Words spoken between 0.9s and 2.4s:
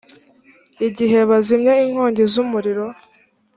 gihe bazimya inkongi z